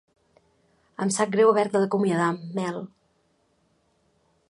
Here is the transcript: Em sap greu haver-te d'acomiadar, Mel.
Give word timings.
Em 1.05 1.11
sap 1.17 1.35
greu 1.35 1.51
haver-te 1.51 1.83
d'acomiadar, 1.83 2.33
Mel. 2.59 2.83